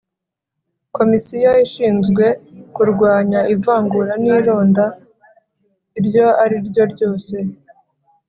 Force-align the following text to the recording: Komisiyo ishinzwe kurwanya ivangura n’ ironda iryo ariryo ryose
Komisiyo 0.97 1.51
ishinzwe 1.65 2.25
kurwanya 2.75 3.41
ivangura 3.55 4.13
n’ 4.23 4.25
ironda 4.35 4.85
iryo 5.99 6.27
ariryo 6.43 6.83
ryose 6.93 7.35